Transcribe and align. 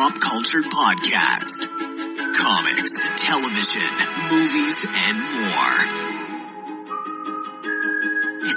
pop 0.00 0.18
culture 0.18 0.62
podcast. 0.62 1.68
Comics, 2.34 2.94
television, 3.22 3.90
movies, 4.30 4.86
and 4.96 5.18
more. 5.20 5.76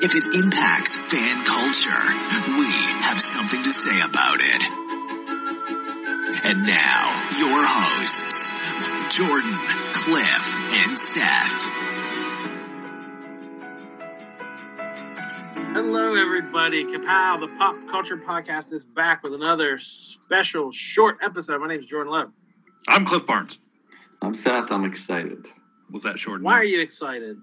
If 0.03 0.15
it 0.15 0.35
impacts 0.35 0.95
fan 0.95 1.43
culture, 1.43 2.05
we 2.47 2.71
have 3.01 3.19
something 3.19 3.61
to 3.61 3.71
say 3.71 3.99
about 3.99 4.39
it. 4.39 4.63
And 6.45 6.65
now, 6.65 7.27
your 7.37 7.61
hosts, 7.61 8.53
Jordan, 9.17 9.59
Cliff, 9.91 10.55
and 10.87 10.97
Seth. 10.97 11.82
Hello, 15.85 16.15
everybody. 16.15 16.85
Kapow, 16.85 17.41
the 17.41 17.49
Pop 17.57 17.75
Culture 17.89 18.15
Podcast 18.15 18.71
is 18.71 18.85
back 18.85 19.21
with 19.21 19.33
another 19.33 19.77
special 19.77 20.71
short 20.71 21.17
episode. 21.21 21.59
My 21.59 21.67
name 21.67 21.79
is 21.79 21.85
Jordan 21.85 22.09
Love. 22.13 22.31
I'm 22.87 23.03
Cliff 23.05 23.25
Barnes. 23.27 23.59
I'm 24.21 24.33
Seth. 24.33 24.71
I'm 24.71 24.85
excited 24.85 25.45
Was 25.91 26.03
that 26.03 26.17
short? 26.17 26.41
Why 26.41 26.53
are 26.53 26.63
you 26.63 26.79
excited? 26.79 27.37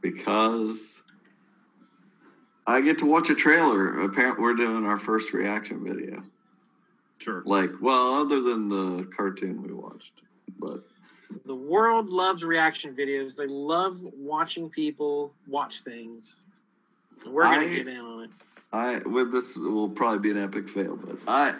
because 0.00 1.02
I 2.68 2.80
get 2.82 2.98
to 2.98 3.06
watch 3.06 3.30
a 3.30 3.34
trailer. 3.34 3.98
Apparently, 4.00 4.42
we're 4.44 4.54
doing 4.54 4.86
our 4.86 4.96
first 4.98 5.32
reaction 5.32 5.84
video. 5.84 6.22
Sure. 7.18 7.42
Like, 7.44 7.72
well, 7.82 8.14
other 8.20 8.40
than 8.40 8.68
the 8.68 9.08
cartoon 9.16 9.60
we 9.60 9.72
watched, 9.72 10.22
but 10.60 10.84
The 11.44 11.54
world 11.56 12.08
loves 12.10 12.44
reaction 12.44 12.94
videos. 12.94 13.34
They 13.34 13.48
love 13.48 13.98
watching 14.16 14.70
people 14.70 15.32
watch 15.48 15.80
things. 15.80 16.36
And 17.24 17.32
we're 17.34 17.42
going 17.42 17.58
I- 17.60 17.64
to 17.68 17.74
get 17.76 17.88
in 17.88 17.98
on 17.98 18.24
it. 18.24 18.30
I 18.72 18.98
with 19.06 19.30
this 19.32 19.56
will 19.56 19.88
probably 19.88 20.18
be 20.18 20.30
an 20.36 20.42
epic 20.42 20.68
fail. 20.68 20.96
But 20.96 21.16
I 21.28 21.54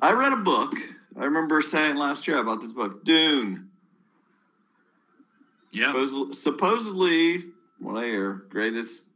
I 0.00 0.12
read 0.12 0.32
a 0.32 0.36
book. 0.36 0.72
I 1.18 1.24
remember 1.24 1.60
saying 1.60 1.96
last 1.96 2.26
year 2.28 2.38
about 2.38 2.60
this 2.60 2.72
book, 2.72 3.04
Dune. 3.04 3.70
Yeah. 5.72 5.92
Suppos- 5.92 6.34
Supposedly, 6.36 7.44
what 7.80 7.96
I 7.96 8.04
hear, 8.06 8.44
greatest 8.48 9.06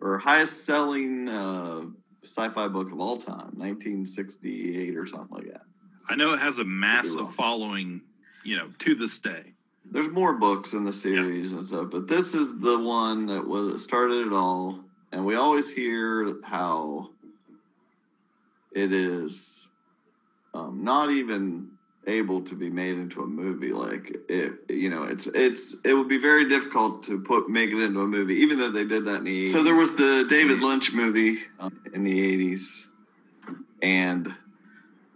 or 0.00 0.18
highest 0.18 0.64
selling 0.66 1.28
uh, 1.28 1.82
sci-fi 2.22 2.68
book 2.68 2.92
of 2.92 3.00
all 3.00 3.16
time, 3.16 3.50
1968 3.56 4.96
or 4.96 5.06
something 5.06 5.36
like 5.38 5.50
that. 5.52 5.62
I 6.08 6.16
know 6.16 6.34
it 6.34 6.40
has 6.40 6.58
a 6.58 6.64
massive 6.64 7.34
following, 7.34 8.02
you 8.44 8.56
know, 8.56 8.68
to 8.80 8.94
this 8.94 9.18
day. 9.18 9.54
There's 9.90 10.08
more 10.08 10.34
books 10.34 10.74
in 10.74 10.84
the 10.84 10.92
series 10.92 11.52
and 11.52 11.66
stuff, 11.66 11.88
but 11.90 12.06
this 12.08 12.34
is 12.34 12.60
the 12.60 12.78
one 12.78 13.26
that 13.26 13.46
was 13.46 13.82
started 13.82 14.26
it 14.26 14.32
all. 14.32 14.80
And 15.14 15.24
we 15.24 15.36
always 15.36 15.70
hear 15.70 16.34
how 16.42 17.10
it 18.72 18.92
is 18.92 19.68
um, 20.52 20.82
not 20.82 21.10
even 21.10 21.70
able 22.08 22.42
to 22.42 22.56
be 22.56 22.68
made 22.68 22.98
into 22.98 23.22
a 23.22 23.26
movie. 23.26 23.72
Like 23.72 24.16
it, 24.28 24.54
you 24.68 24.90
know, 24.90 25.04
it's 25.04 25.28
it's 25.28 25.76
it 25.84 25.94
would 25.94 26.08
be 26.08 26.18
very 26.18 26.48
difficult 26.48 27.04
to 27.04 27.20
put 27.20 27.48
make 27.48 27.70
it 27.70 27.80
into 27.80 28.00
a 28.00 28.08
movie, 28.08 28.34
even 28.34 28.58
though 28.58 28.72
they 28.72 28.84
did 28.84 29.04
that 29.04 29.18
in 29.18 29.24
the 29.24 29.46
80s. 29.46 29.52
So 29.52 29.62
there 29.62 29.76
was 29.76 29.94
the 29.94 30.26
David 30.28 30.60
Lynch 30.60 30.92
movie 30.92 31.38
um, 31.60 31.80
in 31.94 32.02
the 32.02 32.56
80s, 32.56 32.86
and 33.82 34.34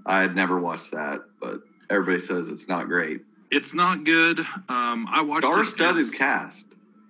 I 0.07 0.21
had 0.21 0.37
never 0.37 0.61
watched 0.61 0.93
that, 0.93 1.23
but 1.41 1.63
everybody 1.91 2.21
says 2.21 2.51
it's 2.51 2.69
not 2.69 2.87
great. 2.87 3.23
It's 3.51 3.75
not 3.75 4.05
good. 4.05 4.39
Um, 4.69 5.09
I 5.11 5.23
watched 5.23 5.45
it. 5.45 5.49
Star-studded 5.49 6.15
cast. 6.15 6.68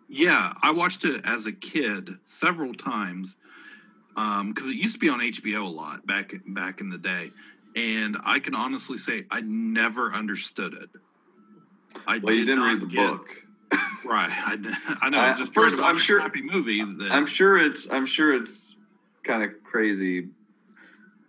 Yeah, 0.08 0.54
I 0.62 0.70
watched 0.70 1.04
it 1.04 1.22
as 1.24 1.46
a 1.46 1.52
kid 1.52 2.16
several 2.24 2.72
times 2.74 3.36
because 4.14 4.66
it 4.66 4.74
used 4.76 4.94
to 4.94 4.98
be 4.98 5.08
on 5.08 5.20
HBO 5.20 5.64
a 5.64 5.68
lot 5.68 6.06
back 6.06 6.32
back 6.46 6.80
in 6.80 6.88
the 6.88 6.98
day, 6.98 7.30
and 7.76 8.16
I 8.24 8.38
can 8.38 8.54
honestly 8.54 8.98
say 8.98 9.26
I 9.30 9.40
never 9.42 10.12
understood 10.12 10.74
it. 10.74 10.90
I 12.06 12.18
Well, 12.18 12.34
you 12.34 12.40
did 12.44 12.52
didn't 12.56 12.64
read 12.64 12.80
the 12.80 12.86
get- 12.86 13.10
book. 13.10 13.42
right? 14.04 14.30
I 15.02 15.08
know. 15.10 15.18
I- 15.18 15.30
it's 15.30 15.40
just 15.40 15.52
first, 15.54 15.78
I'm 15.80 15.98
sure- 15.98 16.20
happy 16.20 16.40
movie. 16.42 16.82
That, 16.82 17.12
I'm 17.12 17.26
sure 17.26 17.58
it's 17.58 17.90
I'm 17.92 18.06
sure 18.06 18.32
it's 18.32 18.76
kind 19.22 19.42
of 19.42 19.62
crazy. 19.62 20.28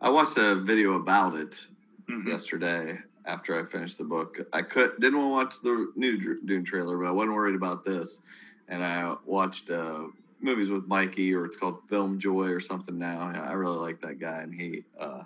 I 0.02 0.10
watched 0.10 0.38
a 0.38 0.56
video 0.56 0.94
about 0.94 1.36
it 1.36 1.68
Mhm. 2.10 2.26
yesterday 2.28 2.98
after 3.26 3.60
I 3.60 3.66
finished 3.66 3.98
the 3.98 4.06
book. 4.06 4.40
I 4.54 4.62
could 4.62 4.94
didn't 5.02 5.20
want 5.20 5.28
to 5.28 5.34
watch 5.34 5.62
the 5.62 5.92
new 5.98 6.40
Dune 6.46 6.64
trailer, 6.64 6.98
but 6.98 7.08
I 7.08 7.12
wasn't 7.12 7.34
worried 7.36 7.56
about 7.56 7.84
this, 7.84 8.22
and 8.70 8.84
I 8.84 9.16
watched 9.26 9.70
uh, 9.70 10.06
movies 10.40 10.70
with 10.70 10.88
Mikey, 10.88 11.34
or 11.36 11.46
it's 11.46 11.58
called 11.58 11.80
Film 11.90 12.20
Joy 12.20 12.48
or 12.50 12.62
something. 12.62 12.98
Now 12.98 13.34
I 13.36 13.52
really 13.52 13.78
like 13.78 14.00
that 14.02 14.20
guy, 14.20 14.42
and 14.42 14.54
he 14.54 14.86
uh, 14.98 15.24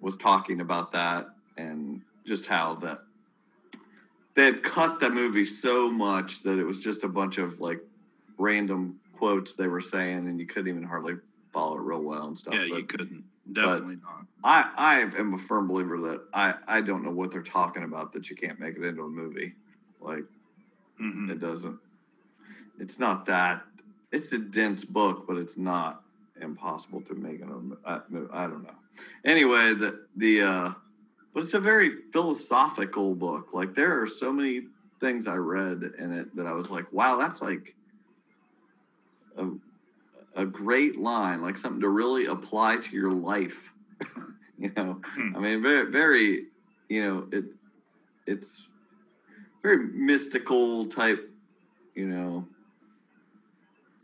was 0.00 0.16
talking 0.16 0.60
about 0.60 0.92
that 0.92 1.28
and 1.56 2.02
just 2.26 2.46
how 2.46 2.74
that 2.74 2.98
they 4.34 4.44
had 4.44 4.62
cut 4.62 5.00
the 5.00 5.08
movie 5.08 5.46
so 5.46 5.90
much 5.90 6.42
that 6.42 6.58
it 6.58 6.64
was 6.64 6.80
just 6.80 7.04
a 7.04 7.08
bunch 7.08 7.38
of 7.38 7.60
like 7.60 7.80
random 8.36 9.00
quotes 9.16 9.54
they 9.54 9.68
were 9.68 9.80
saying, 9.80 10.28
and 10.28 10.38
you 10.38 10.46
couldn't 10.46 10.68
even 10.68 10.82
hardly 10.82 11.14
follow 11.54 11.78
it 11.78 11.80
real 11.80 12.02
well 12.02 12.26
and 12.26 12.36
stuff. 12.36 12.52
Yeah, 12.52 12.66
but 12.68 12.76
you 12.76 12.84
couldn't. 12.84 13.24
Definitely 13.52 13.96
not. 14.02 14.26
I, 14.44 14.70
I 14.76 15.00
am 15.18 15.34
a 15.34 15.38
firm 15.38 15.68
believer 15.68 15.98
that 16.00 16.22
I, 16.34 16.54
I 16.66 16.80
don't 16.80 17.02
know 17.02 17.12
what 17.12 17.30
they're 17.30 17.42
talking 17.42 17.84
about 17.84 18.12
that 18.12 18.28
you 18.28 18.36
can't 18.36 18.60
make 18.60 18.76
it 18.76 18.84
into 18.84 19.04
a 19.04 19.08
movie. 19.08 19.54
Like 20.00 20.24
Mhm. 21.00 21.30
it 21.30 21.40
doesn't. 21.40 21.78
It's 22.78 22.98
not 22.98 23.26
that. 23.26 23.62
It's 24.12 24.32
a 24.32 24.38
dense 24.38 24.84
book, 24.84 25.26
but 25.26 25.36
it's 25.36 25.58
not 25.58 26.02
impossible 26.40 27.00
to 27.02 27.14
make 27.14 27.40
it. 27.40 27.48
I 27.84 28.00
don't 28.46 28.62
know. 28.62 28.74
Anyway, 29.24 29.74
the 29.74 30.06
the 30.16 30.42
uh, 30.42 30.72
but 31.34 31.42
it's 31.42 31.54
a 31.54 31.60
very 31.60 31.90
philosophical 32.12 33.14
book. 33.14 33.50
Like 33.52 33.74
there 33.74 34.00
are 34.00 34.06
so 34.06 34.32
many 34.32 34.62
things 35.00 35.26
I 35.26 35.36
read 35.36 35.82
in 35.98 36.12
it 36.12 36.34
that 36.36 36.46
I 36.46 36.52
was 36.52 36.70
like, 36.70 36.90
wow, 36.92 37.16
that's 37.18 37.42
like 37.42 37.74
a, 39.36 39.48
a 40.34 40.46
great 40.46 40.98
line, 40.98 41.42
like 41.42 41.58
something 41.58 41.80
to 41.82 41.88
really 41.88 42.26
apply 42.26 42.78
to 42.78 42.96
your 42.96 43.12
life. 43.12 43.72
you 44.58 44.72
know, 44.76 45.00
Hmm. 45.14 45.36
I 45.36 45.40
mean, 45.40 45.62
very, 45.62 45.90
very, 45.90 46.44
you 46.88 47.02
know, 47.02 47.28
it, 47.30 47.44
it's 48.26 48.68
very 49.62 49.88
mystical 49.88 50.86
type, 50.86 51.30
you 51.94 52.06
know. 52.06 52.46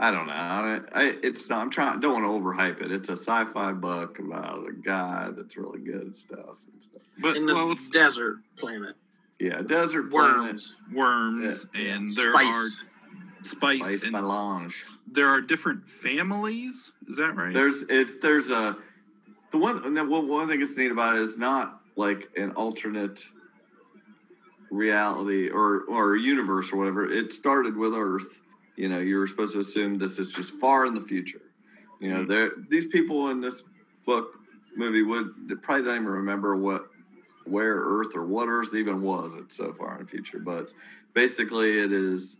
I 0.02 0.10
don't 0.10 0.26
know. 0.26 0.32
I, 0.32 0.80
I 0.92 1.14
it's 1.22 1.48
not, 1.48 1.60
I'm 1.60 1.70
trying. 1.70 2.00
Don't 2.00 2.20
want 2.22 2.24
to 2.24 2.30
overhype 2.50 2.84
it. 2.84 2.90
It's 2.90 3.08
a 3.08 3.12
sci-fi 3.12 3.72
book 3.72 4.18
about 4.18 4.68
a 4.68 4.72
guy 4.72 5.30
that's 5.30 5.56
really 5.56 5.78
good 5.78 6.08
at 6.08 6.16
stuff. 6.16 6.56
And 6.72 6.82
stuff. 6.82 7.02
But 7.18 7.36
In 7.36 7.46
the 7.46 7.54
well, 7.54 7.76
desert 7.92 8.38
planet. 8.56 8.96
Yeah, 9.38 9.62
desert 9.62 10.10
planet, 10.10 10.36
Worms. 10.44 10.74
worms, 10.92 11.66
Yeah. 11.74 11.94
and 11.94 12.10
there 12.16 12.32
Spice. 12.32 12.54
are 12.54 13.44
spice, 13.44 13.78
spice 13.80 14.02
and 14.02 14.12
melange. 14.12 14.84
there 15.10 15.28
are 15.28 15.40
different 15.40 15.88
families. 15.88 16.90
Is 17.08 17.16
that 17.18 17.36
right? 17.36 17.52
There's 17.54 17.84
it's 17.88 18.18
there's 18.18 18.50
a 18.50 18.76
the 19.52 19.58
one 19.58 19.94
no, 19.94 20.04
one 20.04 20.26
one 20.28 20.48
thing 20.48 20.58
that's 20.60 20.76
neat 20.76 20.90
about 20.90 21.14
it 21.16 21.22
is 21.22 21.38
not 21.38 21.80
like 21.96 22.28
an 22.36 22.50
alternate 22.52 23.24
reality 24.70 25.48
or 25.48 25.82
or 25.88 26.16
universe 26.16 26.72
or 26.72 26.76
whatever. 26.78 27.06
It 27.10 27.32
started 27.32 27.76
with 27.76 27.94
Earth. 27.94 28.40
You 28.76 28.88
know, 28.88 28.98
you 28.98 29.18
were 29.18 29.26
supposed 29.26 29.54
to 29.54 29.60
assume 29.60 29.98
this 29.98 30.18
is 30.18 30.32
just 30.32 30.54
far 30.54 30.86
in 30.86 30.94
the 30.94 31.00
future. 31.00 31.42
You 32.00 32.10
know, 32.10 32.24
there 32.24 32.50
these 32.68 32.86
people 32.86 33.30
in 33.30 33.40
this 33.40 33.62
book 34.06 34.34
movie 34.76 35.02
would 35.02 35.60
probably 35.62 35.84
don't 35.84 35.94
even 35.96 36.06
remember 36.06 36.56
what 36.56 36.88
where 37.46 37.76
Earth 37.76 38.16
or 38.16 38.24
what 38.24 38.48
Earth 38.48 38.74
even 38.74 39.02
was. 39.02 39.36
It's 39.36 39.56
so 39.56 39.72
far 39.72 39.96
in 39.96 40.04
the 40.04 40.08
future, 40.08 40.38
but 40.38 40.72
basically, 41.14 41.78
it 41.78 41.92
is 41.92 42.38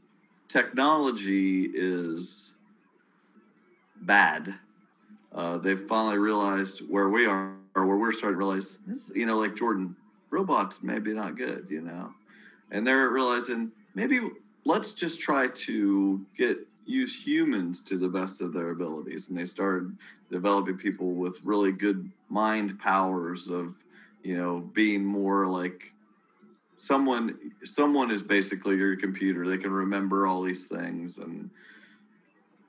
technology 0.48 1.70
is 1.72 2.54
bad. 4.00 4.54
Uh, 5.34 5.59
they've 5.59 5.81
finally 5.81 6.19
realized 6.19 6.81
where 6.91 7.09
we 7.09 7.26
are, 7.26 7.54
or 7.75 7.87
where 7.87 7.97
we're 7.97 8.12
starting 8.12 8.34
to 8.34 8.38
realize 8.38 8.78
this. 8.87 9.10
You 9.14 9.26
know, 9.26 9.38
like 9.38 9.56
Jordan, 9.56 9.96
robots 10.31 10.82
maybe 10.82 11.14
not 11.14 11.37
good. 11.37 11.67
You 11.70 11.82
know, 11.82 12.12
and 12.70 12.87
they're 12.87 13.08
realizing 13.08 13.73
maybe 13.94 14.20
let's 14.64 14.93
just 14.93 15.20
try 15.20 15.49
to 15.49 16.25
get 16.37 16.59
use 16.85 17.25
humans 17.25 17.81
to 17.81 17.97
the 17.97 18.09
best 18.09 18.41
of 18.41 18.53
their 18.53 18.70
abilities. 18.70 19.29
And 19.29 19.38
they 19.38 19.44
started 19.44 19.97
developing 20.31 20.76
people 20.76 21.12
with 21.12 21.38
really 21.44 21.73
good 21.73 22.11
mind 22.29 22.79
powers 22.79 23.49
of 23.49 23.85
you 24.23 24.37
know 24.37 24.61
being 24.61 25.05
more 25.05 25.47
like 25.47 25.93
someone 26.76 27.38
someone 27.64 28.11
is 28.11 28.23
basically 28.23 28.76
your 28.76 28.97
computer. 28.97 29.49
They 29.49 29.59
can 29.59 29.73
remember 29.73 30.26
all 30.26 30.43
these 30.43 30.67
things 30.67 31.19
and 31.19 31.50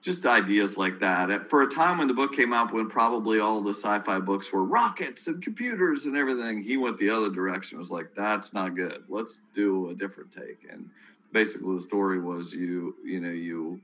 just 0.03 0.25
ideas 0.25 0.77
like 0.77 0.99
that. 0.99 1.49
For 1.49 1.63
a 1.63 1.67
time 1.67 1.97
when 1.97 2.09
the 2.09 2.13
book 2.13 2.35
came 2.35 2.51
out 2.51 2.73
when 2.73 2.89
probably 2.89 3.39
all 3.39 3.61
the 3.61 3.73
sci-fi 3.73 4.19
books 4.19 4.51
were 4.51 4.65
rockets 4.65 5.27
and 5.27 5.41
computers 5.41 6.05
and 6.05 6.17
everything 6.17 6.61
he 6.61 6.75
went 6.75 6.97
the 6.97 7.09
other 7.09 7.29
direction. 7.29 7.77
Was 7.77 7.89
like 7.89 8.13
that's 8.13 8.53
not 8.53 8.75
good. 8.75 9.05
Let's 9.07 9.43
do 9.53 9.89
a 9.89 9.95
different 9.95 10.31
take. 10.31 10.67
And 10.69 10.89
basically 11.33 11.73
the 11.73 11.81
story 11.81 12.19
was 12.21 12.53
you 12.53 12.95
you 13.03 13.19
know 13.19 13.31
you 13.31 13.81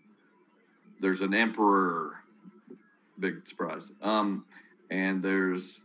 there's 1.01 1.21
an 1.21 1.33
emperor 1.33 2.19
big 3.19 3.45
surprise 3.47 3.91
um 4.01 4.45
and 4.89 5.21
there's 5.21 5.81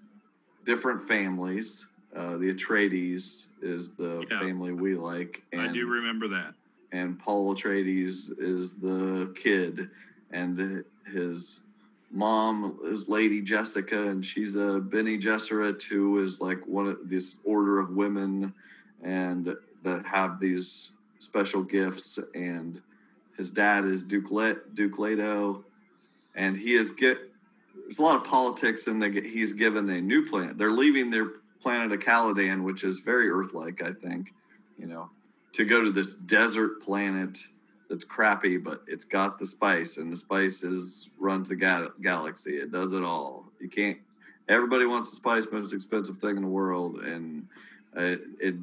different 0.65 1.01
families 1.09 1.87
Uh, 2.15 2.37
the 2.37 2.49
Atreides 2.55 3.47
is 3.61 3.95
the 3.97 4.25
Yeah. 4.31 4.39
family 4.39 4.73
we 4.73 4.95
like, 4.95 5.43
and 5.53 5.63
I 5.63 5.67
do 5.73 5.85
remember 5.89 6.29
that. 6.29 6.55
and 6.93 7.19
Paul 7.19 7.53
Atreides 7.57 8.31
is 8.39 8.77
the 8.77 9.33
kid, 9.35 9.91
and 10.31 10.85
his 11.13 11.63
mom 12.13 12.79
is 12.85 13.09
Lady 13.09 13.41
Jessica, 13.43 14.01
and 14.11 14.25
she's 14.25 14.55
a 14.55 14.79
Bene 14.81 15.19
Gesserit 15.19 15.83
who 15.83 16.23
is 16.25 16.41
like 16.41 16.65
one 16.69 16.87
of 16.87 17.09
this 17.09 17.39
order 17.43 17.81
of 17.81 17.91
women, 17.91 18.55
and 19.03 19.57
that 19.83 20.07
have 20.07 20.39
these 20.39 20.93
special 21.19 21.63
gifts. 21.63 22.19
And 22.35 22.81
his 23.37 23.51
dad 23.51 23.85
is 23.85 24.05
Duke 24.05 24.31
Let 24.31 24.75
Duke 24.75 24.99
Leto, 24.99 25.65
and 26.35 26.57
he 26.57 26.75
is 26.75 26.93
get. 26.93 27.19
There's 27.83 27.99
a 27.99 28.03
lot 28.03 28.17
of 28.17 28.25
politics, 28.25 28.87
and 28.87 29.03
he's 29.03 29.53
given 29.53 29.91
a 29.91 30.01
new 30.01 30.25
planet. 30.25 30.57
They're 30.57 30.71
leaving 30.71 31.11
their 31.11 31.27
planet 31.61 31.93
of 31.93 32.01
Caladan, 32.01 32.63
which 32.63 32.85
is 32.85 33.01
very 33.01 33.29
Earth-like, 33.29 33.83
I 33.83 33.93
think. 33.93 34.33
You 34.79 34.87
know, 34.87 35.11
to 35.53 35.65
go 35.65 35.85
to 35.85 35.91
this 35.91 36.15
desert 36.15 36.83
planet 36.83 37.39
that's 37.91 38.05
crappy, 38.05 38.57
but 38.57 38.83
it's 38.87 39.05
got 39.05 39.39
the 39.39 39.47
spice, 39.47 39.99
and 39.99 40.13
the 40.13 40.17
spice 40.17 40.63
is 40.63 41.11
runs 41.19 41.49
the 41.49 41.57
ga- 41.57 41.91
galaxy. 42.01 42.57
It 42.57 42.73
does 42.73 42.93
it 42.93 43.05
all. 43.05 43.45
You 43.61 43.69
can't. 43.69 43.99
Everybody 44.49 44.87
wants 44.87 45.11
the 45.11 45.17
spice, 45.17 45.47
most 45.51 45.73
expensive 45.73 46.19
thing 46.19 46.37
in 46.37 46.43
the 46.43 46.49
world, 46.49 47.01
and 47.01 47.47
uh, 47.97 48.03
it, 48.03 48.21
it 48.41 48.55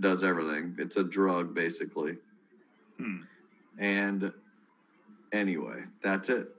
does 0.00 0.24
everything. 0.24 0.76
It's 0.78 0.96
a 0.96 1.04
drug, 1.04 1.54
basically. 1.54 2.16
Hmm. 2.98 3.22
And 3.78 4.32
anyway, 5.32 5.84
that's 6.02 6.28
it. 6.28 6.54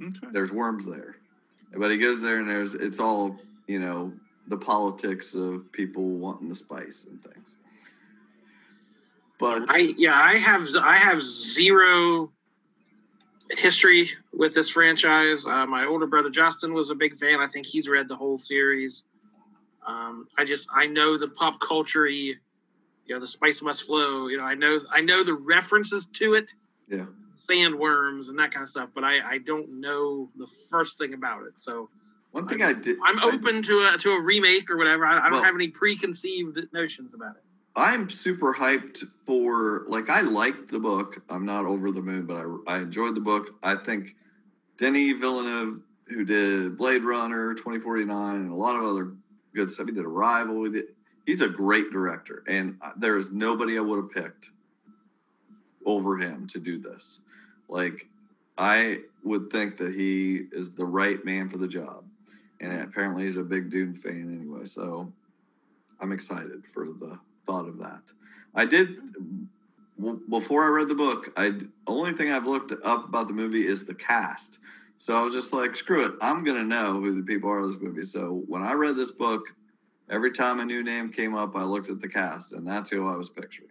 Okay. 0.00 0.26
There's 0.32 0.52
worms 0.52 0.86
there, 0.86 1.16
but 1.76 1.90
he 1.90 1.98
goes 1.98 2.20
there, 2.20 2.38
and 2.38 2.48
there's 2.48 2.74
it's 2.74 2.98
all 2.98 3.38
you 3.66 3.78
know 3.78 4.12
the 4.48 4.56
politics 4.56 5.34
of 5.34 5.70
people 5.72 6.04
wanting 6.04 6.48
the 6.48 6.54
spice 6.54 7.06
and 7.08 7.22
things. 7.22 7.56
But 9.38 9.66
I 9.68 9.94
yeah, 9.96 10.14
I 10.14 10.34
have 10.34 10.66
I 10.80 10.96
have 10.96 11.20
zero 11.22 12.32
history 13.50 14.10
with 14.32 14.54
this 14.54 14.70
franchise. 14.70 15.46
Uh, 15.46 15.66
my 15.66 15.84
older 15.84 16.06
brother 16.06 16.30
Justin 16.30 16.74
was 16.74 16.90
a 16.90 16.94
big 16.94 17.18
fan. 17.18 17.40
I 17.40 17.46
think 17.46 17.66
he's 17.66 17.88
read 17.88 18.08
the 18.08 18.16
whole 18.16 18.38
series. 18.38 19.04
Um, 19.86 20.26
I 20.38 20.44
just 20.44 20.68
I 20.72 20.86
know 20.86 21.16
the 21.18 21.28
pop 21.28 21.60
culture 21.60 22.06
you 23.06 23.14
know, 23.14 23.20
the 23.20 23.26
spice 23.26 23.62
must 23.62 23.84
flow. 23.84 24.28
You 24.28 24.38
know, 24.38 24.44
I 24.44 24.54
know 24.54 24.80
I 24.90 25.00
know 25.00 25.22
the 25.22 25.34
references 25.34 26.06
to 26.14 26.34
it, 26.34 26.52
yeah, 26.88 27.06
sandworms 27.48 28.28
and 28.28 28.38
that 28.38 28.52
kind 28.52 28.62
of 28.62 28.68
stuff, 28.68 28.90
but 28.94 29.04
I 29.04 29.20
I 29.34 29.38
don't 29.38 29.80
know 29.80 30.30
the 30.36 30.46
first 30.70 30.98
thing 30.98 31.14
about 31.14 31.46
it. 31.46 31.52
So 31.56 31.88
one 32.32 32.48
thing 32.48 32.62
I, 32.62 32.72
did. 32.72 32.96
I'm 33.04 33.18
I- 33.20 33.30
open 33.34 33.62
to 33.62 33.90
a 33.94 33.98
to 33.98 34.12
a 34.12 34.20
remake 34.20 34.70
or 34.70 34.76
whatever. 34.76 35.06
I, 35.06 35.18
I 35.18 35.22
don't 35.24 35.32
Well- 35.34 35.42
have 35.44 35.54
any 35.54 35.68
preconceived 35.68 36.58
notions 36.72 37.14
about 37.14 37.36
it. 37.36 37.42
I'm 37.76 38.08
super 38.08 38.54
hyped 38.54 39.02
for 39.26 39.84
like 39.88 40.08
I 40.08 40.20
liked 40.20 40.70
the 40.70 40.78
book. 40.78 41.20
I'm 41.28 41.44
not 41.44 41.64
over 41.64 41.90
the 41.90 42.02
moon, 42.02 42.24
but 42.24 42.46
I, 42.68 42.76
I 42.76 42.78
enjoyed 42.82 43.16
the 43.16 43.20
book. 43.20 43.56
I 43.64 43.74
think 43.74 44.14
Denis 44.78 45.14
Villeneuve, 45.18 45.80
who 46.06 46.24
did 46.24 46.78
Blade 46.78 47.02
Runner 47.02 47.52
2049 47.54 48.36
and 48.36 48.50
a 48.52 48.54
lot 48.54 48.76
of 48.76 48.84
other 48.84 49.14
good 49.56 49.72
stuff, 49.72 49.86
he 49.86 49.92
did 49.92 50.04
Arrival. 50.04 50.62
He 50.64 50.70
did, 50.70 50.84
he's 51.26 51.40
a 51.40 51.48
great 51.48 51.90
director, 51.90 52.42
and 52.48 52.76
uh, 52.80 52.92
there 52.96 53.16
is 53.16 53.32
nobody 53.32 53.78
I 53.78 53.80
would 53.80 53.96
have 53.96 54.10
picked 54.10 54.50
over 55.84 56.16
him 56.16 56.46
to 56.48 56.58
do 56.58 56.78
this. 56.78 57.20
Like 57.68 58.08
I 58.56 59.00
would 59.22 59.50
think 59.50 59.76
that 59.78 59.94
he 59.94 60.46
is 60.52 60.72
the 60.72 60.84
right 60.84 61.24
man 61.24 61.48
for 61.48 61.58
the 61.58 61.68
job, 61.68 62.04
and 62.60 62.80
apparently 62.80 63.24
he's 63.24 63.36
a 63.36 63.44
big 63.44 63.70
Dune 63.70 63.94
fan 63.94 64.38
anyway. 64.40 64.66
So 64.66 65.12
I'm 66.00 66.12
excited 66.12 66.64
for 66.72 66.86
the 66.86 67.18
thought 67.46 67.68
of 67.68 67.78
that. 67.78 68.02
I 68.54 68.64
did 68.64 68.98
before 70.28 70.64
I 70.64 70.68
read 70.68 70.88
the 70.88 70.94
book. 70.94 71.32
I 71.36 71.52
only 71.86 72.12
thing 72.12 72.30
I've 72.30 72.46
looked 72.46 72.72
up 72.84 73.08
about 73.08 73.28
the 73.28 73.34
movie 73.34 73.66
is 73.66 73.84
the 73.84 73.94
cast. 73.94 74.58
So 74.98 75.16
I 75.16 75.22
was 75.22 75.34
just 75.34 75.52
like, 75.52 75.76
screw 75.76 76.06
it, 76.06 76.14
I'm 76.20 76.44
gonna 76.44 76.64
know 76.64 77.00
who 77.00 77.14
the 77.14 77.22
people 77.22 77.50
are 77.50 77.60
in 77.60 77.68
this 77.68 77.80
movie. 77.80 78.04
So 78.04 78.42
when 78.46 78.62
I 78.62 78.72
read 78.72 78.96
this 78.96 79.10
book, 79.10 79.54
every 80.10 80.30
time 80.32 80.60
a 80.60 80.64
new 80.64 80.82
name 80.82 81.10
came 81.10 81.34
up, 81.34 81.56
I 81.56 81.64
looked 81.64 81.88
at 81.90 82.00
the 82.00 82.08
cast, 82.08 82.52
and 82.52 82.66
that's 82.66 82.90
who 82.90 83.08
I 83.08 83.16
was 83.16 83.28
picturing. 83.30 83.70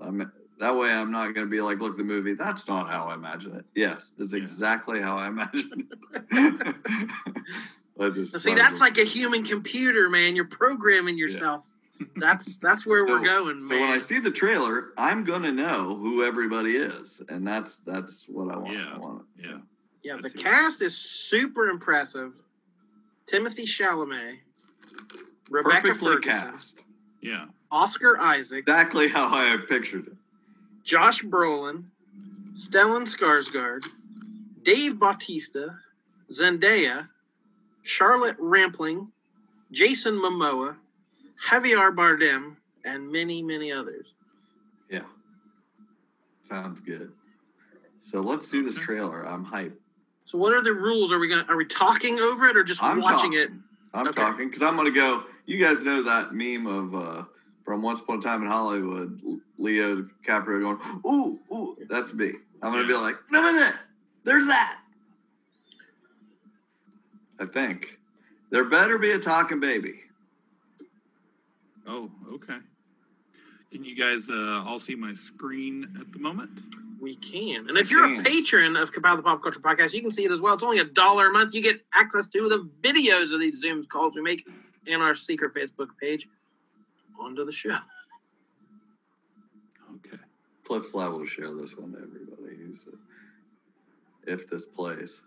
I'm, 0.00 0.30
that 0.58 0.76
way, 0.76 0.92
I'm 0.92 1.10
not 1.10 1.34
gonna 1.34 1.46
be 1.46 1.60
like, 1.60 1.80
look 1.80 1.92
at 1.92 1.96
the 1.98 2.04
movie. 2.04 2.34
That's 2.34 2.68
not 2.68 2.88
how 2.88 3.06
I 3.06 3.14
imagine 3.14 3.56
it. 3.56 3.64
Yes, 3.74 4.10
that's 4.16 4.32
Yeah. 4.32 4.38
exactly 4.38 5.00
how 5.00 5.16
I 5.16 5.28
imagine 5.28 5.88
it. 6.32 6.76
I 8.00 8.10
just 8.10 8.40
See, 8.40 8.50
I 8.52 8.54
that's 8.56 8.70
just- 8.70 8.80
like 8.80 8.98
a 8.98 9.04
human 9.04 9.44
computer, 9.44 10.10
man. 10.10 10.34
You're 10.34 10.46
programming 10.46 11.16
yourself. 11.16 11.70
That's 12.16 12.56
that's 12.56 12.84
where 12.84 13.06
we're 13.06 13.20
going, 13.24 13.60
So 13.60 13.68
man. 13.68 13.80
when 13.82 13.90
I 13.90 13.98
see 13.98 14.18
the 14.18 14.30
trailer, 14.30 14.90
I'm 14.98 15.22
gonna 15.24 15.52
know 15.52 15.94
who 15.96 16.24
everybody 16.24 16.72
is, 16.72 17.22
and 17.28 17.46
that's 17.46 17.78
that's 17.78 18.26
what 18.28 18.52
I 18.52 18.58
want. 18.58 18.72
Yeah. 18.76 18.90
I 18.94 18.98
want. 18.98 19.22
Yeah. 19.38 19.58
yeah, 20.02 20.16
I 20.16 20.20
the 20.20 20.30
cast 20.30 20.82
is 20.82 20.96
super 20.96 21.68
impressive. 21.68 22.32
Timothée 23.28 23.64
Chalamet, 23.64 24.38
Rebecca 25.50 25.80
Perfectly 25.80 26.12
Ferguson, 26.14 26.22
cast. 26.52 26.84
Yeah. 27.20 27.46
Oscar 27.70 28.18
Isaac, 28.20 28.60
Exactly 28.60 29.08
how 29.08 29.26
I 29.28 29.56
pictured 29.68 30.06
it. 30.06 30.12
Josh 30.84 31.22
Brolin, 31.22 31.84
Stellan 32.54 33.02
Skarsgård, 33.06 33.86
Dave 34.62 34.98
Bautista, 34.98 35.76
Zendaya, 36.30 37.08
Charlotte 37.82 38.36
Rampling, 38.38 39.08
Jason 39.72 40.14
Momoa, 40.14 40.76
Javier 41.48 41.94
Bardem, 41.94 42.56
and 42.84 43.10
many, 43.10 43.42
many 43.42 43.72
others. 43.72 44.06
Yeah. 44.90 45.02
Sounds 46.48 46.80
good. 46.80 47.12
So 47.98 48.20
let's 48.20 48.46
see 48.46 48.60
this 48.60 48.76
trailer. 48.76 49.26
I'm 49.26 49.44
hyped. 49.44 49.76
So, 50.24 50.38
what 50.38 50.52
are 50.54 50.62
the 50.62 50.72
rules? 50.72 51.12
Are 51.12 51.18
we 51.18 51.28
to 51.28 51.44
Are 51.48 51.56
we 51.56 51.64
talking 51.66 52.18
over 52.18 52.46
it 52.46 52.56
or 52.56 52.64
just 52.64 52.82
I'm 52.82 53.00
watching 53.00 53.32
talking. 53.32 53.38
it? 53.38 53.50
I'm 53.94 54.08
Okay. 54.08 54.20
talking 54.20 54.48
because 54.48 54.60
I'm 54.62 54.76
gonna 54.76 54.90
go. 54.90 55.24
You 55.46 55.64
guys 55.64 55.82
know 55.82 56.02
that 56.02 56.34
meme 56.34 56.66
of 56.66 56.94
uh 56.94 57.24
from 57.64 57.80
Once 57.80 58.00
Upon 58.00 58.18
a 58.18 58.22
Time 58.22 58.42
in 58.42 58.48
Hollywood, 58.48 59.20
Leo 59.56 60.02
DiCaprio 60.02 60.60
going, 60.60 60.78
"Ooh, 61.06 61.38
ooh," 61.54 61.76
that's 61.88 62.12
me. 62.12 62.32
I'm 62.60 62.72
gonna 62.72 62.86
be 62.86 62.94
like, 62.94 63.16
"No, 63.30 63.40
no, 63.40 63.52
no, 63.52 63.70
there's 64.24 64.46
that." 64.46 64.80
I 67.38 67.46
think 67.46 67.98
there 68.50 68.64
better 68.64 68.98
be 68.98 69.12
a 69.12 69.18
talking 69.18 69.60
baby. 69.60 70.00
Oh, 71.86 72.10
okay. 72.34 72.58
Can 73.74 73.82
you 73.82 73.96
guys 73.96 74.30
uh, 74.30 74.62
all 74.64 74.78
see 74.78 74.94
my 74.94 75.12
screen 75.14 75.96
at 76.00 76.12
the 76.12 76.20
moment? 76.20 76.48
We 77.00 77.16
can. 77.16 77.68
And 77.68 77.76
if 77.76 77.90
you're 77.90 78.06
can. 78.06 78.20
a 78.20 78.22
patron 78.22 78.76
of 78.76 78.92
Kapow 78.92 79.16
the 79.16 79.22
Pop 79.24 79.42
Culture 79.42 79.58
Podcast, 79.58 79.92
you 79.92 80.00
can 80.00 80.12
see 80.12 80.24
it 80.24 80.30
as 80.30 80.40
well. 80.40 80.54
It's 80.54 80.62
only 80.62 80.78
a 80.78 80.84
dollar 80.84 81.26
a 81.26 81.32
month. 81.32 81.54
You 81.54 81.60
get 81.60 81.84
access 81.92 82.28
to 82.28 82.48
the 82.48 82.70
videos 82.88 83.34
of 83.34 83.40
these 83.40 83.58
Zoom 83.58 83.82
calls 83.82 84.14
we 84.14 84.22
make 84.22 84.46
in 84.86 85.00
our 85.00 85.16
secret 85.16 85.54
Facebook 85.54 85.88
page. 86.00 86.28
Onto 87.18 87.44
the 87.44 87.50
show. 87.50 87.76
Okay. 89.96 90.18
Cliff's 90.62 90.94
liable 90.94 91.18
to 91.18 91.26
share 91.26 91.52
this 91.52 91.76
one 91.76 91.94
to 91.94 91.98
everybody. 91.98 92.64
He's, 92.68 92.86
uh, 92.86 92.96
if 94.24 94.48
this 94.48 94.66
plays, 94.66 95.20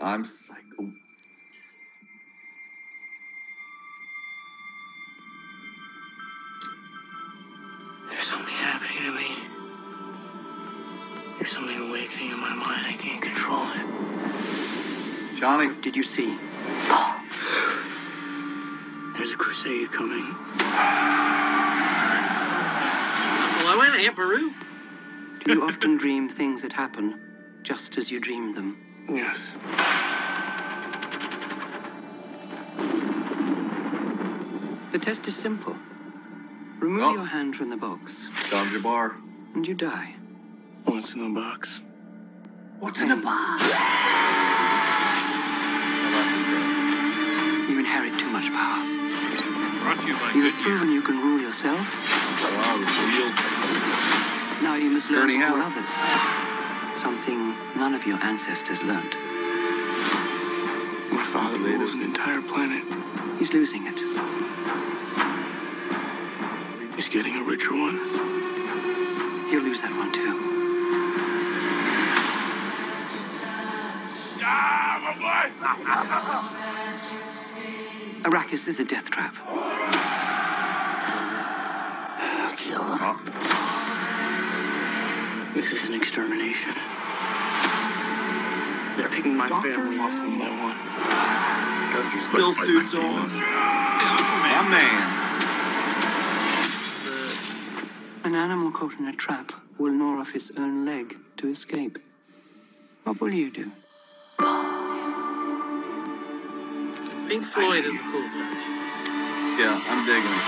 I'm 0.00 0.24
psycho. 0.24 0.60
There's 11.52 11.66
something 11.66 11.86
awakening 11.90 12.30
in 12.30 12.40
my 12.40 12.54
mind. 12.54 12.86
I 12.86 12.94
can't 12.94 13.20
control 13.20 13.66
it. 13.74 15.38
Johnny, 15.38 15.68
Did 15.82 15.94
you 15.94 16.02
see? 16.02 16.28
There's 19.14 19.32
a 19.32 19.36
crusade 19.36 19.92
coming. 19.92 20.24
Hello, 23.60 23.82
and 23.82 24.00
Aunt 24.00 24.16
Peru. 24.16 24.54
Do 25.44 25.52
you 25.52 25.62
often 25.62 25.98
dream 25.98 26.30
things 26.30 26.62
that 26.62 26.72
happen 26.72 27.20
just 27.62 27.98
as 27.98 28.10
you 28.10 28.18
dream 28.18 28.54
them? 28.54 28.78
Yes. 29.10 29.54
The 34.92 34.98
test 34.98 35.26
is 35.26 35.36
simple. 35.36 35.76
Remove 36.78 37.02
Oh. 37.04 37.12
your 37.12 37.26
hand 37.26 37.56
from 37.56 37.68
the 37.68 37.76
box, 37.76 38.28
gom 38.50 38.68
jabbar. 38.68 39.16
and 39.54 39.68
you 39.68 39.74
die. 39.74 40.14
What's 40.84 41.14
in 41.14 41.22
the 41.22 41.40
box? 41.40 41.80
What's 42.80 43.00
in 43.00 43.08
the 43.08 43.16
box? 43.16 43.62
You 47.70 47.78
inherit 47.78 48.18
too 48.18 48.28
much 48.30 48.50
power. 48.50 48.82
You 50.06 50.14
by 50.14 50.32
You 50.34 50.50
have 50.50 50.60
proven 50.60 50.90
you 50.90 51.00
can 51.02 51.18
rule 51.18 51.40
yourself. 51.40 51.78
Wow, 51.78 52.76
the 52.78 52.86
shield. 52.86 54.62
Now 54.64 54.74
you 54.74 54.90
must 54.90 55.08
learn 55.08 55.30
Ernie 55.30 55.38
to 55.38 55.46
rule 55.46 55.62
others. 55.62 55.88
Something 57.00 57.54
none 57.76 57.94
of 57.94 58.04
your 58.04 58.18
ancestors 58.22 58.82
learned. 58.82 59.14
My 61.12 61.24
father 61.24 61.58
rules 61.58 61.94
an 61.94 62.02
entire 62.02 62.42
planet. 62.42 62.82
He's 63.38 63.52
losing 63.52 63.86
it. 63.86 63.98
He's 66.96 67.08
getting 67.08 67.36
a 67.36 67.44
richer 67.44 67.72
one. 67.72 67.98
He'll 69.50 69.62
lose 69.62 69.80
that 69.82 69.92
one 69.96 70.12
too. 70.12 70.51
Ah, 74.44 74.98
Arrakis 78.24 78.68
is 78.68 78.78
a 78.80 78.84
death 78.84 79.10
trap. 79.10 79.34
Oh. 82.74 83.20
This 85.54 85.72
is 85.72 85.88
an 85.88 85.94
extermination. 85.94 86.72
They're 88.96 89.08
picking 89.08 89.36
my 89.36 89.48
family 89.48 89.98
off 89.98 90.12
one 90.12 90.38
by 90.38 90.48
one. 90.48 90.76
Got 91.92 92.04
stillsuits 92.30 92.94
on. 92.94 93.28
My 94.42 94.68
man. 94.70 95.22
An 98.24 98.34
animal 98.34 98.70
caught 98.70 98.98
in 98.98 99.06
a 99.08 99.12
trap 99.12 99.52
will 99.78 99.92
gnaw 99.92 100.20
off 100.20 100.34
its 100.34 100.50
own 100.56 100.84
leg 100.86 101.16
to 101.38 101.48
escape. 101.48 101.98
What 103.04 103.20
will 103.20 103.32
you 103.32 103.50
do? 103.50 103.72
Pink 107.32 107.48
Floyd 107.48 107.84
is 107.86 107.96
a 107.96 108.04
cool 108.12 108.28
touch. 108.28 108.60
Yeah, 109.56 109.72
I'm 109.88 110.04
digging 110.04 110.36
it. 110.36 110.46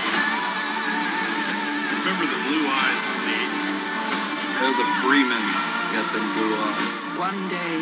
Remember 1.97 2.29
the 2.29 2.37
blue 2.45 2.61
eyes 2.61 3.01
from 3.09 3.25
the 3.25 3.41
80s? 3.41 3.73
Oh, 4.61 4.69
the 4.77 4.85
Fremen 5.01 5.45
got 5.97 6.05
them 6.13 6.29
blue 6.37 6.53
eyes. 6.53 6.85
One 7.17 7.41
day, 7.49 7.81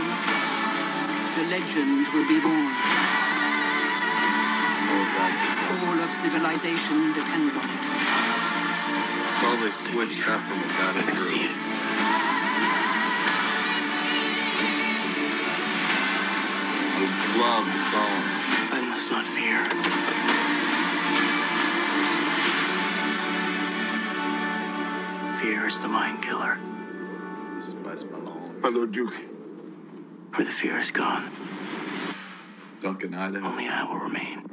the 1.36 1.52
legend 1.52 2.08
will 2.16 2.28
be 2.32 2.40
born. 2.40 2.72
All 5.84 6.00
of 6.00 6.08
civilization 6.24 7.12
depends 7.12 7.60
on 7.60 7.68
it. 7.68 7.84
That's 7.84 9.44
all 9.44 9.60
they 9.60 9.76
switched 9.84 10.24
up 10.32 10.40
from 10.48 10.64
the 10.64 10.68
I 10.72 10.80
goddamn 10.80 11.18
see 11.20 11.44
it. 11.44 11.52
I 16.96 17.12
love 17.36 17.68
the 17.68 17.84
song. 17.92 18.43
I 19.04 19.06
must 19.06 19.12
not 19.12 19.26
fear. 19.28 19.60
Fear 25.42 25.68
is 25.68 25.80
the 25.82 25.90
mind 25.90 26.24
killer. 26.24 26.58
Spice 27.62 28.06
Malone. 28.06 28.62
My 28.62 28.70
Lord 28.70 28.94
Duke. 28.94 29.14
Where 30.36 30.46
the 30.46 30.52
fear 30.52 30.80
is 30.80 30.90
gone, 30.90 31.30
Duncan, 32.80 33.14
Idaho. 33.14 33.46
only 33.46 33.68
I 33.68 33.84
will 33.92 34.00
remain. 34.00 34.50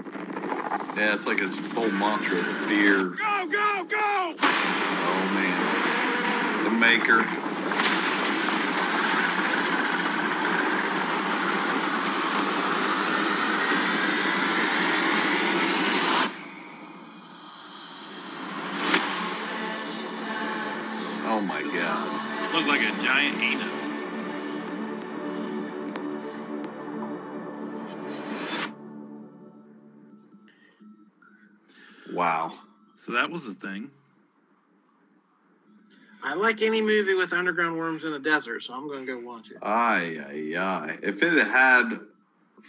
Yeah, 0.96 1.14
it's 1.14 1.26
like 1.26 1.38
his 1.38 1.56
whole 1.72 1.88
mantra, 1.90 2.36
the 2.36 2.42
fear. 2.42 2.96
Go, 3.10 3.46
go, 3.46 3.84
go! 3.88 4.34
Oh, 4.42 5.30
man. 5.34 6.64
The 6.64 6.70
Maker. 6.70 7.39
Wow. 32.12 32.58
So 32.96 33.12
that 33.12 33.30
was 33.30 33.46
a 33.46 33.54
thing. 33.54 33.90
I 36.22 36.34
like 36.34 36.60
any 36.60 36.82
movie 36.82 37.14
with 37.14 37.32
underground 37.32 37.78
worms 37.78 38.04
in 38.04 38.12
a 38.12 38.18
desert, 38.18 38.62
so 38.62 38.74
I'm 38.74 38.86
going 38.88 39.06
to 39.06 39.12
go 39.20 39.26
watch 39.26 39.50
it. 39.50 39.56
Aye, 39.62 40.18
aye, 40.28 40.54
aye. 40.58 40.98
If 41.02 41.22
it 41.22 41.32
had 41.46 41.98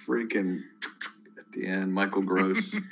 freaking 0.07 0.61
at 1.37 1.51
the 1.51 1.67
end, 1.67 1.93
Michael 1.93 2.21
Gross. 2.21 2.73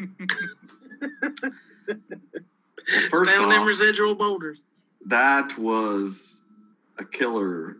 First 3.09 3.31
Found 3.35 3.51
them 3.51 3.61
off, 3.61 3.67
residual 3.67 4.15
boulders. 4.15 4.59
that 5.05 5.57
was 5.57 6.41
a 6.97 7.05
killer 7.05 7.77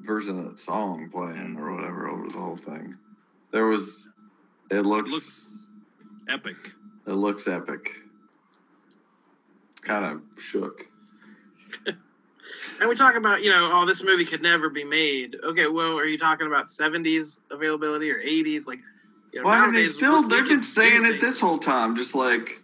version 0.00 0.38
of 0.38 0.44
that 0.46 0.58
song 0.58 1.08
playing 1.10 1.56
or 1.58 1.74
whatever 1.74 2.08
over 2.08 2.26
the 2.26 2.38
whole 2.38 2.56
thing. 2.56 2.96
There 3.52 3.66
was, 3.66 4.12
it 4.70 4.80
looks, 4.82 5.12
Looks- 5.12 5.64
Epic. 6.28 6.56
It 7.06 7.12
looks 7.12 7.46
epic. 7.48 7.90
Kind 9.82 10.04
of 10.04 10.22
shook. 10.42 10.86
And 12.78 12.88
we 12.88 12.94
talk 12.94 13.14
about, 13.16 13.42
you 13.42 13.50
know, 13.50 13.70
oh, 13.72 13.86
this 13.86 14.02
movie 14.02 14.24
could 14.24 14.42
never 14.42 14.68
be 14.68 14.84
made. 14.84 15.36
Okay, 15.42 15.66
well, 15.66 15.98
are 15.98 16.04
you 16.04 16.18
talking 16.18 16.46
about 16.46 16.66
70s 16.66 17.38
availability 17.50 18.10
or 18.10 18.22
80s? 18.22 18.66
Like, 18.66 18.80
you 19.32 19.40
know, 19.40 19.46
Well, 19.46 19.54
I 19.58 19.64
mean, 19.64 19.74
they 19.74 19.82
still 19.82 20.20
we- 20.20 20.26
we 20.26 20.30
they've 20.36 20.44
can 20.46 20.56
been 20.56 20.62
saying 20.62 21.04
it 21.06 21.20
this 21.20 21.40
whole 21.40 21.58
time, 21.58 21.96
just 21.96 22.14
like 22.14 22.62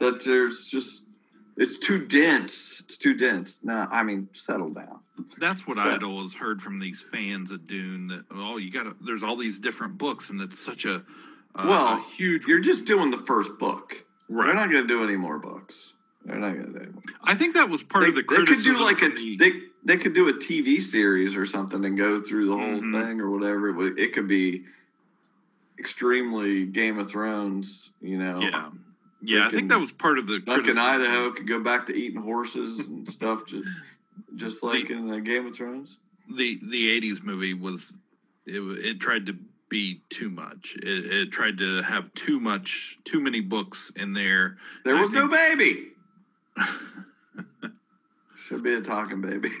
that. 0.00 0.22
There's 0.24 0.66
just 0.66 1.08
it's 1.56 1.78
too 1.78 2.06
dense. 2.06 2.80
It's 2.80 2.96
too 2.98 3.14
dense. 3.14 3.64
No, 3.64 3.88
I 3.90 4.02
mean, 4.02 4.28
settle 4.34 4.70
down. 4.70 5.00
That's 5.38 5.66
what 5.66 5.78
So- 5.78 5.82
I'd 5.90 6.02
always 6.04 6.34
heard 6.34 6.62
from 6.62 6.78
these 6.78 7.00
fans 7.00 7.50
of 7.50 7.66
Dune. 7.66 8.08
That 8.08 8.24
oh, 8.30 8.58
you 8.58 8.70
got 8.70 8.84
to. 8.84 8.96
There's 9.00 9.22
all 9.22 9.36
these 9.36 9.58
different 9.58 9.96
books, 9.98 10.28
and 10.30 10.40
it's 10.42 10.60
such 10.60 10.84
a, 10.84 11.02
a 11.58 11.66
Well, 11.68 12.00
huge. 12.16 12.46
You're 12.46 12.60
just 12.60 12.84
doing 12.84 13.10
the 13.10 13.18
first 13.18 13.58
book. 13.58 14.04
Right. 14.28 14.46
They're 14.46 14.54
not 14.54 14.70
going 14.70 14.82
to 14.86 14.88
do 14.88 15.02
any 15.04 15.16
more 15.16 15.38
books. 15.38 15.94
They're 16.24 16.38
not 16.38 16.54
going 16.54 16.66
to 16.66 16.72
do 16.72 16.78
any 16.84 16.92
more. 16.92 17.02
I 17.24 17.34
think 17.34 17.54
that 17.54 17.68
was 17.70 17.82
part 17.82 18.02
They, 18.04 18.08
of 18.10 18.14
the 18.16 18.22
they 18.22 18.44
could 18.44 18.62
do 18.62 18.82
like 18.82 19.02
a 19.02 19.08
the- 19.08 19.36
they 19.36 19.52
they 19.84 19.96
could 19.96 20.12
do 20.14 20.28
a 20.28 20.32
TV 20.34 20.80
series 20.82 21.34
or 21.36 21.46
something 21.46 21.82
and 21.84 21.96
go 21.96 22.20
through 22.20 22.46
the 22.46 22.52
whole 22.56 22.80
Mhm. 22.80 22.92
thing 23.06 23.20
or 23.20 23.30
whatever. 23.30 23.68
It, 23.86 23.98
it 23.98 24.12
could 24.12 24.28
be 24.28 24.64
extremely 25.78 26.66
Game 26.66 26.98
of 26.98 27.08
Thrones. 27.08 27.90
You 28.00 28.18
know, 28.18 28.40
yeah, 28.40 28.70
yeah. 29.22 29.46
I 29.46 29.50
think 29.50 29.68
that 29.70 29.78
was 29.80 29.92
part 29.92 30.18
of 30.18 30.26
the 30.26 30.38
Duncan, 30.40 30.64
criticism. 30.64 30.82
Idaho 30.84 31.30
could 31.30 31.46
go 31.46 31.60
back 31.60 31.86
to 31.86 31.94
eating 31.96 32.20
horses 32.20 32.80
and 32.80 33.08
stuff, 33.08 33.46
just 33.46 33.64
just 34.34 34.62
like 34.62 34.90
in 34.90 35.10
uh, 35.10 35.16
Game 35.18 35.46
of 35.46 35.54
Thrones. 35.54 35.98
the 36.28 36.58
the 36.62 37.00
'80s 37.00 37.22
movie 37.22 37.54
was 37.54 37.92
it, 38.46 38.60
it 38.84 39.00
tried 39.00 39.26
to 39.26 39.36
be 39.68 40.02
too 40.08 40.30
much. 40.30 40.76
It, 40.82 41.12
it 41.12 41.32
tried 41.32 41.58
to 41.58 41.82
have 41.82 42.12
too 42.14 42.40
much, 42.40 42.98
too 43.04 43.20
many 43.20 43.40
books 43.40 43.92
in 43.96 44.12
there. 44.14 44.56
There 44.84 44.96
I 44.96 45.00
was 45.00 45.12
no 45.12 45.28
baby. 45.28 45.88
Should 48.36 48.62
be 48.62 48.74
a 48.74 48.80
talking 48.80 49.20
baby. 49.20 49.50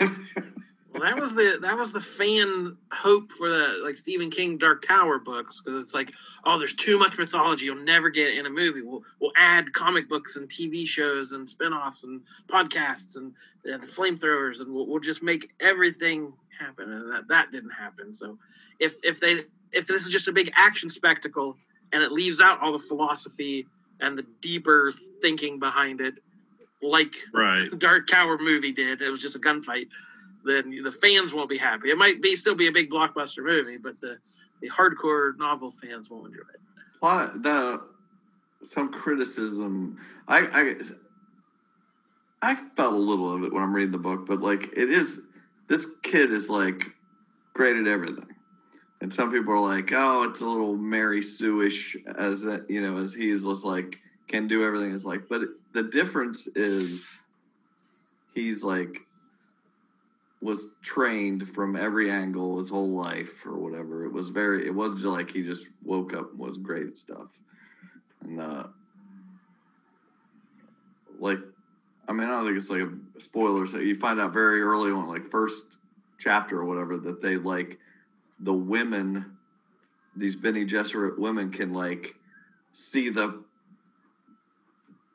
Well, 0.98 1.02
that 1.02 1.20
was 1.20 1.34
the 1.34 1.58
that 1.62 1.76
was 1.76 1.92
the 1.92 2.00
fan 2.00 2.76
hope 2.90 3.30
for 3.32 3.48
the 3.48 3.80
like 3.84 3.96
Stephen 3.96 4.30
King 4.30 4.58
Dark 4.58 4.84
Tower 4.84 5.18
books 5.18 5.60
because 5.60 5.82
it's 5.82 5.94
like 5.94 6.12
oh 6.44 6.58
there's 6.58 6.74
too 6.74 6.98
much 6.98 7.16
mythology 7.18 7.66
you'll 7.66 7.84
never 7.84 8.08
get 8.08 8.34
in 8.34 8.46
a 8.46 8.50
movie 8.50 8.82
we'll 8.82 9.02
we'll 9.20 9.32
add 9.36 9.72
comic 9.72 10.08
books 10.08 10.36
and 10.36 10.48
TV 10.48 10.86
shows 10.86 11.32
and 11.32 11.48
spin-offs 11.48 12.04
and 12.04 12.22
podcasts 12.48 13.16
and 13.16 13.32
uh, 13.72 13.76
the 13.76 13.86
flamethrowers 13.86 14.60
and 14.60 14.72
we'll, 14.74 14.86
we'll 14.86 14.98
just 14.98 15.22
make 15.22 15.50
everything 15.60 16.32
happen 16.58 16.90
and 16.90 17.12
that 17.12 17.28
that 17.28 17.52
didn't 17.52 17.70
happen 17.70 18.14
so 18.14 18.38
if 18.80 18.94
if 19.04 19.20
they 19.20 19.42
if 19.72 19.86
this 19.86 20.04
is 20.06 20.12
just 20.12 20.28
a 20.28 20.32
big 20.32 20.50
action 20.54 20.88
spectacle 20.88 21.56
and 21.92 22.02
it 22.02 22.12
leaves 22.12 22.40
out 22.40 22.60
all 22.60 22.72
the 22.72 22.78
philosophy 22.78 23.66
and 24.00 24.16
the 24.16 24.26
deeper 24.40 24.92
thinking 25.20 25.58
behind 25.58 26.00
it 26.00 26.18
like 26.82 27.14
Right. 27.32 27.68
Dark 27.78 28.06
Tower 28.06 28.38
movie 28.38 28.72
did. 28.72 29.02
It 29.02 29.10
was 29.10 29.20
just 29.20 29.36
a 29.36 29.40
gunfight. 29.40 29.88
Then 30.44 30.70
the 30.82 30.92
fans 30.92 31.34
won't 31.34 31.50
be 31.50 31.58
happy. 31.58 31.90
It 31.90 31.98
might 31.98 32.22
be 32.22 32.36
still 32.36 32.54
be 32.54 32.68
a 32.68 32.72
big 32.72 32.90
blockbuster 32.90 33.42
movie, 33.42 33.76
but 33.76 34.00
the 34.00 34.18
the 34.60 34.68
hardcore 34.70 35.36
novel 35.38 35.70
fans 35.70 36.10
won't 36.10 36.26
enjoy 36.26 36.40
it. 36.54 36.60
Well, 37.02 37.30
the 37.34 37.82
some 38.62 38.92
criticism. 38.92 39.98
I, 40.26 40.74
I 42.40 42.50
I 42.50 42.54
felt 42.76 42.94
a 42.94 42.96
little 42.96 43.34
of 43.34 43.42
it 43.42 43.52
when 43.52 43.62
I'm 43.62 43.74
reading 43.74 43.92
the 43.92 43.98
book, 43.98 44.26
but 44.26 44.40
like 44.40 44.72
it 44.76 44.90
is 44.90 45.26
this 45.66 45.86
kid 46.02 46.32
is 46.32 46.48
like 46.48 46.92
great 47.54 47.76
at 47.76 47.86
everything, 47.86 48.34
and 49.00 49.12
some 49.12 49.30
people 49.30 49.52
are 49.52 49.60
like, 49.60 49.92
oh, 49.92 50.24
it's 50.24 50.40
a 50.40 50.46
little 50.46 50.76
Mary 50.76 51.22
Sue-ish 51.22 51.96
as 52.16 52.42
that 52.42 52.68
you 52.68 52.80
know 52.80 52.96
as 52.98 53.14
he's 53.14 53.44
just 53.44 53.64
like 53.64 53.98
can 54.26 54.46
do 54.46 54.64
everything. 54.64 54.94
It's 54.94 55.04
like, 55.04 55.28
but 55.28 55.42
the 55.72 55.84
difference 55.84 56.46
is 56.48 57.18
he's 58.34 58.62
like 58.62 59.00
was 60.40 60.74
trained 60.82 61.48
from 61.48 61.74
every 61.74 62.10
angle 62.10 62.58
his 62.58 62.68
whole 62.68 62.90
life 62.90 63.44
or 63.44 63.58
whatever. 63.58 64.04
It 64.04 64.12
was 64.12 64.28
very. 64.28 64.66
It 64.66 64.74
wasn't 64.74 65.00
just 65.02 65.12
like 65.12 65.30
he 65.30 65.42
just 65.42 65.66
woke 65.84 66.14
up 66.14 66.30
and 66.30 66.38
was 66.38 66.58
great 66.58 66.86
at 66.86 66.98
stuff. 66.98 67.26
And 68.22 68.40
uh, 68.40 68.66
like, 71.18 71.38
I 72.08 72.12
mean, 72.12 72.28
I 72.28 72.32
don't 72.32 72.46
think 72.46 72.56
it's 72.56 72.70
like 72.70 72.82
a 72.82 73.20
spoiler. 73.20 73.66
So 73.66 73.78
you 73.78 73.94
find 73.94 74.20
out 74.20 74.32
very 74.32 74.62
early 74.62 74.92
on, 74.92 75.08
like 75.08 75.26
first 75.26 75.78
chapter 76.18 76.60
or 76.60 76.64
whatever, 76.64 76.98
that 76.98 77.20
they 77.20 77.36
like 77.36 77.78
the 78.40 78.52
women 78.52 79.36
these 80.16 80.36
Bene 80.36 80.66
Gesserit 80.66 81.18
women 81.18 81.50
can 81.50 81.72
like 81.72 82.14
see 82.72 83.08
the 83.08 83.42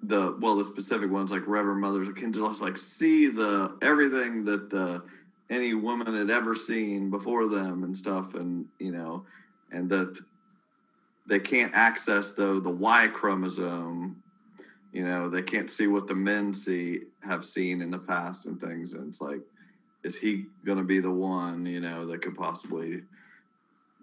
the 0.03 0.37
well 0.39 0.55
the 0.55 0.63
specific 0.63 1.09
ones 1.09 1.31
like 1.31 1.47
Reverend 1.47 1.81
Mothers 1.81 2.09
can 2.09 2.33
just 2.33 2.61
like 2.61 2.77
see 2.77 3.27
the 3.27 3.77
everything 3.81 4.43
that 4.45 4.69
the 4.69 5.03
any 5.49 5.73
woman 5.73 6.15
had 6.15 6.29
ever 6.29 6.55
seen 6.55 7.09
before 7.09 7.47
them 7.47 7.83
and 7.83 7.95
stuff 7.95 8.33
and 8.35 8.65
you 8.79 8.91
know 8.91 9.25
and 9.71 9.89
that 9.89 10.19
they 11.27 11.39
can't 11.39 11.73
access 11.73 12.33
though 12.33 12.59
the 12.59 12.69
Y 12.69 13.07
chromosome 13.07 14.21
you 14.91 15.03
know 15.03 15.27
they 15.27 15.41
can't 15.41 15.71
see 15.71 15.87
what 15.87 16.07
the 16.07 16.15
men 16.15 16.53
see 16.53 17.01
have 17.23 17.43
seen 17.43 17.81
in 17.81 17.89
the 17.89 17.99
past 17.99 18.45
and 18.45 18.59
things. 18.61 18.93
And 18.93 19.07
it's 19.07 19.21
like 19.21 19.41
is 20.03 20.17
he 20.17 20.45
going 20.65 20.77
to 20.77 20.83
be 20.83 20.99
the 20.99 21.11
one 21.11 21.65
you 21.65 21.79
know 21.79 22.05
that 22.05 22.21
could 22.21 22.35
possibly 22.35 23.03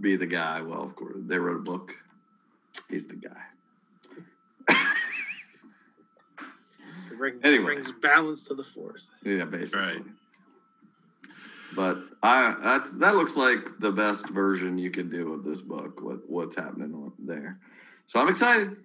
be 0.00 0.16
the 0.16 0.26
guy 0.26 0.60
well 0.62 0.82
of 0.82 0.96
course 0.96 1.14
they 1.26 1.38
wrote 1.38 1.56
a 1.56 1.60
book 1.62 1.92
he's 2.88 3.06
the 3.06 3.16
guy 3.16 3.42
It 7.10 7.18
bring- 7.18 7.40
Anyway. 7.42 7.64
brings 7.74 7.92
balance 7.92 8.42
to 8.48 8.54
the 8.54 8.64
force. 8.64 9.10
yeah 9.24 9.44
basically 9.44 9.80
Right. 9.86 10.02
but 11.76 11.98
i 12.22 12.54
that, 12.60 12.98
that 13.00 13.14
looks 13.16 13.36
like 13.36 13.78
the 13.78 13.92
best 13.92 14.28
version 14.30 14.78
you 14.78 14.90
could 14.90 15.10
do 15.10 15.34
of 15.34 15.44
this 15.44 15.60
book 15.62 16.00
what 16.02 16.28
what's 16.30 16.56
happening 16.56 16.94
on 16.94 17.12
there 17.18 17.58
so 18.06 18.20
i'm 18.20 18.28
excited 18.28 18.76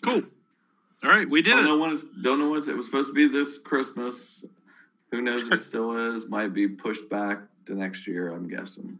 Cool. 0.00 0.22
All 1.02 1.10
right, 1.10 1.28
we 1.28 1.42
did 1.42 1.50
don't 1.50 1.60
it. 1.60 1.64
know 1.64 1.78
when 1.78 1.90
it's 1.90 2.04
don't 2.04 2.38
know 2.38 2.50
when 2.50 2.58
it's, 2.60 2.68
it 2.68 2.76
was 2.76 2.86
supposed 2.86 3.08
to 3.08 3.12
be 3.14 3.26
this 3.28 3.58
Christmas. 3.58 4.44
Who 5.10 5.22
knows 5.22 5.46
if 5.46 5.52
it 5.52 5.62
still 5.62 6.12
is? 6.12 6.28
Might 6.28 6.52
be 6.52 6.68
pushed 6.68 7.08
back 7.08 7.40
to 7.66 7.74
next 7.74 8.06
year. 8.06 8.30
I'm 8.32 8.48
guessing. 8.48 8.98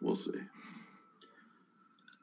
We'll 0.00 0.14
see. 0.14 0.40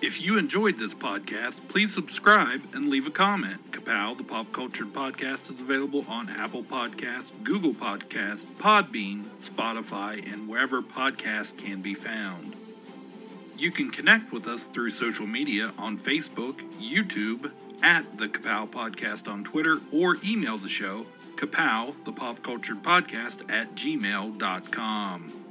If 0.02 0.20
you 0.20 0.36
enjoyed 0.36 0.76
this 0.76 0.92
podcast, 0.92 1.60
please 1.68 1.94
subscribe 1.94 2.62
and 2.74 2.88
leave 2.88 3.06
a 3.06 3.12
comment. 3.12 3.70
Kapow, 3.70 4.16
the 4.16 4.24
pop 4.24 4.50
culture 4.50 4.86
podcast, 4.86 5.52
is 5.52 5.60
available 5.60 6.04
on 6.08 6.28
Apple 6.28 6.64
Podcasts, 6.64 7.30
Google 7.44 7.74
Podcasts, 7.74 8.44
Podbean, 8.58 9.26
Spotify, 9.38 10.32
and 10.32 10.48
wherever 10.48 10.82
podcasts 10.82 11.56
can 11.56 11.80
be 11.80 11.94
found. 11.94 12.56
You 13.56 13.70
can 13.70 13.90
connect 13.90 14.32
with 14.32 14.48
us 14.48 14.64
through 14.64 14.90
social 14.90 15.26
media 15.26 15.72
on 15.78 15.98
Facebook, 15.98 16.60
YouTube, 16.80 17.52
at 17.82 18.18
the 18.18 18.28
Kapow 18.28 18.68
Podcast 18.68 19.30
on 19.30 19.44
Twitter, 19.44 19.80
or 19.92 20.16
email 20.24 20.58
the 20.58 20.68
show, 20.68 21.06
kapow, 21.36 21.94
the 22.04 22.12
pop 22.12 22.42
culture 22.42 22.74
podcast, 22.74 23.50
at 23.52 23.74
gmail.com. 23.74 25.44